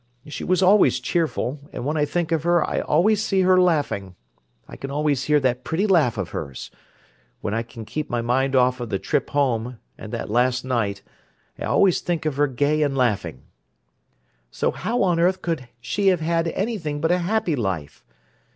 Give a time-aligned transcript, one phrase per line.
[0.25, 3.61] She was always cheerful, and when I think of her I can always see her
[3.61, 6.71] laughing—I can always hear that pretty laugh of hers.
[7.41, 11.03] When I can keep my mind off of the trip home, and that last night,
[11.59, 13.43] I always think of her gay and laughing.
[14.49, 18.03] So how on earth could she have had anything but a happy life?